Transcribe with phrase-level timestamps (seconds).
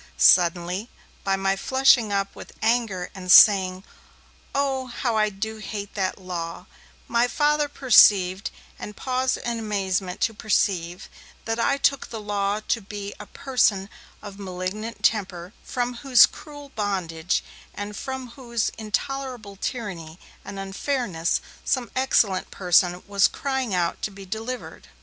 [0.17, 0.89] Suddenly
[1.23, 3.83] by my flushing up with anger and saying,
[4.55, 6.65] 'Oh how I do hate that Law,'
[7.07, 11.07] my Father perceived, and paused in amazement to perceive,
[11.45, 13.91] that I took the Law to be a person
[14.23, 21.91] of malignant temper from whose cruel bondage, and from whose intolerable tyranny and unfairness, some
[21.95, 24.87] excellent person was crying out to be delivered.